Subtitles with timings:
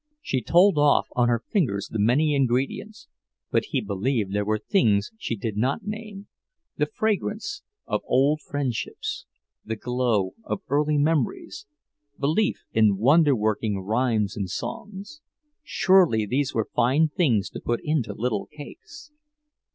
[0.19, 3.07] She told off on her fingers the many ingredients,
[3.51, 6.25] but he believed there were things she did not name:
[6.75, 9.27] the fragrance of old friendships,
[9.63, 11.67] the glow of early memories,
[12.19, 15.21] belief in wonder working rhymes and songs.
[15.61, 19.11] Surely these were fine things to put into little cakes!